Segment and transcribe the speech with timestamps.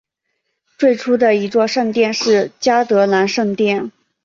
[0.79, 3.91] 最初的一座圣殿是嘉德兰圣殿。